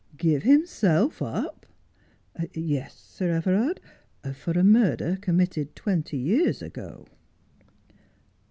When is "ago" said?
6.63-7.05